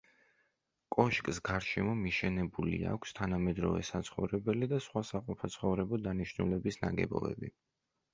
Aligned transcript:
კოშკს 0.93 1.39
გარშემო 1.49 1.91
მიშენებული 1.99 2.79
აქვს 2.91 3.13
თანამედროვე 3.19 3.83
საცხოვრებელი 3.89 4.69
და 4.73 4.79
სხვა 4.87 5.03
საყოფაცხოვრებო 5.11 6.01
დანიშნულების 6.07 6.81
ნაგებობები. 6.87 7.53